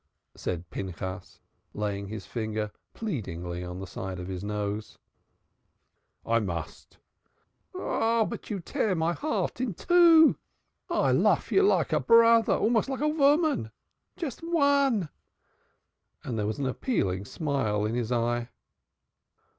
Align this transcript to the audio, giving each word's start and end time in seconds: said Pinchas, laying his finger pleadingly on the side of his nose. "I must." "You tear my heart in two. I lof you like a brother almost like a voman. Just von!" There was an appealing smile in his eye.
said 0.33 0.67
Pinchas, 0.71 1.39
laying 1.75 2.07
his 2.07 2.25
finger 2.25 2.71
pleadingly 2.95 3.63
on 3.63 3.79
the 3.79 3.85
side 3.85 4.17
of 4.19 4.25
his 4.27 4.43
nose. 4.43 4.97
"I 6.25 6.39
must." 6.39 6.97
"You 7.75 8.59
tear 8.65 8.95
my 8.95 9.13
heart 9.13 9.61
in 9.61 9.75
two. 9.75 10.37
I 10.89 11.11
lof 11.11 11.51
you 11.51 11.61
like 11.61 11.93
a 11.93 11.99
brother 11.99 12.53
almost 12.55 12.89
like 12.89 13.01
a 13.01 13.13
voman. 13.13 13.69
Just 14.17 14.41
von!" 14.41 15.09
There 16.25 16.47
was 16.47 16.57
an 16.57 16.65
appealing 16.65 17.25
smile 17.25 17.85
in 17.85 17.93
his 17.93 18.11
eye. 18.11 18.49